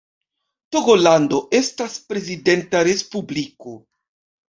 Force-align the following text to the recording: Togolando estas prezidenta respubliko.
Togolando 0.75 1.43
estas 1.59 2.01
prezidenta 2.09 2.85
respubliko. 2.91 3.81